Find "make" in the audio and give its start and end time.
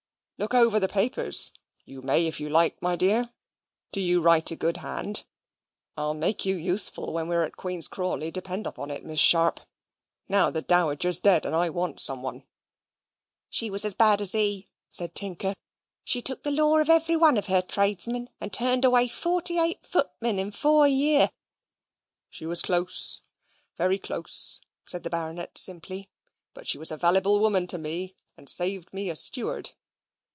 6.15-6.45